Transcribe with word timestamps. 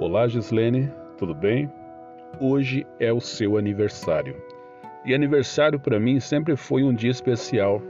Olá, 0.00 0.28
Gislene, 0.28 0.88
tudo 1.16 1.34
bem? 1.34 1.68
Hoje 2.38 2.86
é 3.00 3.12
o 3.12 3.20
seu 3.20 3.58
aniversário. 3.58 4.36
E 5.04 5.12
aniversário 5.12 5.80
para 5.80 5.98
mim 5.98 6.20
sempre 6.20 6.54
foi 6.54 6.84
um 6.84 6.94
dia 6.94 7.10
especial, 7.10 7.82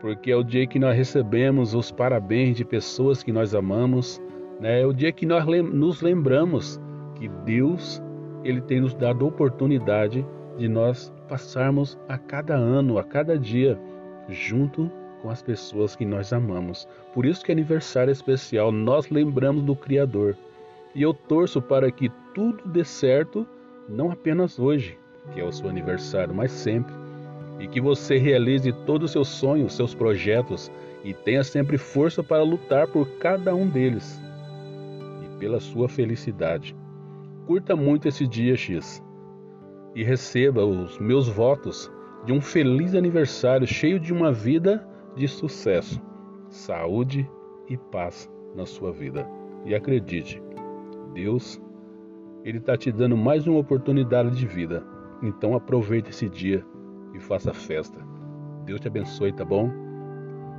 porque 0.00 0.30
é 0.30 0.36
o 0.36 0.44
dia 0.44 0.68
que 0.68 0.78
nós 0.78 0.96
recebemos 0.96 1.74
os 1.74 1.90
parabéns 1.90 2.56
de 2.56 2.64
pessoas 2.64 3.24
que 3.24 3.32
nós 3.32 3.56
amamos, 3.56 4.22
né? 4.60 4.82
É 4.82 4.86
o 4.86 4.92
dia 4.92 5.10
que 5.10 5.26
nós 5.26 5.44
nos 5.44 6.00
lembramos 6.00 6.80
que 7.16 7.26
Deus 7.44 8.00
ele 8.44 8.60
tem 8.60 8.80
nos 8.80 8.94
dado 8.94 9.24
a 9.24 9.28
oportunidade 9.28 10.24
de 10.56 10.68
nós 10.68 11.12
passarmos 11.28 11.98
a 12.08 12.16
cada 12.16 12.54
ano, 12.54 12.98
a 12.98 13.02
cada 13.02 13.36
dia 13.36 13.76
junto 14.28 14.88
com 15.20 15.28
as 15.28 15.42
pessoas 15.42 15.96
que 15.96 16.06
nós 16.06 16.32
amamos. 16.32 16.86
Por 17.12 17.26
isso 17.26 17.44
que 17.44 17.50
aniversário 17.50 18.10
é 18.10 18.12
especial, 18.12 18.70
nós 18.70 19.10
lembramos 19.10 19.64
do 19.64 19.74
Criador. 19.74 20.36
E 20.94 21.02
eu 21.02 21.14
torço 21.14 21.60
para 21.60 21.90
que 21.90 22.10
tudo 22.34 22.68
dê 22.68 22.84
certo, 22.84 23.46
não 23.88 24.10
apenas 24.10 24.58
hoje, 24.58 24.98
que 25.32 25.40
é 25.40 25.44
o 25.44 25.52
seu 25.52 25.68
aniversário, 25.68 26.34
mas 26.34 26.52
sempre. 26.52 26.92
E 27.58 27.66
que 27.66 27.80
você 27.80 28.18
realize 28.18 28.72
todos 28.84 29.06
os 29.06 29.12
seus 29.12 29.28
sonhos, 29.28 29.74
seus 29.74 29.94
projetos 29.94 30.70
e 31.04 31.12
tenha 31.12 31.42
sempre 31.42 31.78
força 31.78 32.22
para 32.22 32.42
lutar 32.42 32.86
por 32.86 33.06
cada 33.18 33.54
um 33.54 33.68
deles 33.68 34.20
e 35.24 35.38
pela 35.38 35.60
sua 35.60 35.88
felicidade. 35.88 36.76
Curta 37.46 37.74
muito 37.74 38.08
esse 38.08 38.26
dia 38.26 38.56
X 38.56 39.02
e 39.94 40.02
receba 40.02 40.64
os 40.64 40.98
meus 40.98 41.28
votos 41.28 41.90
de 42.24 42.32
um 42.32 42.40
feliz 42.40 42.94
aniversário 42.94 43.66
cheio 43.66 43.98
de 43.98 44.12
uma 44.12 44.32
vida 44.32 44.86
de 45.16 45.26
sucesso, 45.26 46.00
saúde 46.48 47.28
e 47.68 47.76
paz 47.76 48.30
na 48.54 48.64
sua 48.64 48.92
vida. 48.92 49.26
E 49.64 49.74
acredite, 49.74 50.42
Deus, 51.14 51.60
Ele 52.44 52.58
está 52.58 52.76
te 52.76 52.90
dando 52.90 53.16
mais 53.16 53.46
uma 53.46 53.58
oportunidade 53.58 54.36
de 54.36 54.46
vida. 54.46 54.82
Então 55.22 55.54
aproveite 55.54 56.10
esse 56.10 56.28
dia 56.28 56.64
e 57.14 57.20
faça 57.20 57.52
festa. 57.52 57.98
Deus 58.64 58.80
te 58.80 58.88
abençoe, 58.88 59.32
tá 59.32 59.44
bom? 59.44 59.70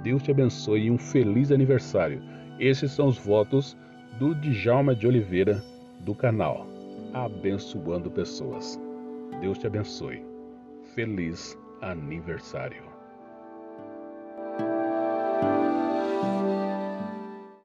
Deus 0.03 0.21
te 0.23 0.31
abençoe 0.31 0.85
e 0.85 0.91
um 0.91 0.97
feliz 0.97 1.51
aniversário. 1.51 2.21
Esses 2.59 2.91
são 2.91 3.07
os 3.07 3.17
votos 3.17 3.77
do 4.19 4.35
Djalma 4.35 4.95
de 4.95 5.07
Oliveira 5.07 5.63
do 6.01 6.13
canal 6.13 6.67
Abençoando 7.13 8.09
Pessoas. 8.09 8.79
Deus 9.39 9.57
te 9.57 9.67
abençoe. 9.67 10.23
Feliz 10.95 11.57
aniversário. 11.81 12.83